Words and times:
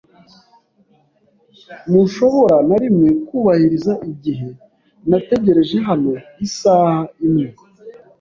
Ntushobora 1.89 2.57
na 2.67 2.75
rimwe 2.81 3.09
kubahiriza 3.27 3.93
igihe? 4.11 4.49
Nategereje 5.09 5.77
hano 5.87 6.11
isaha 6.45 6.99
imwe. 7.27 7.47